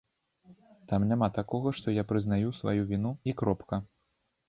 [0.91, 3.75] Там няма такога, што я прызнаю сваю віну, і кропка.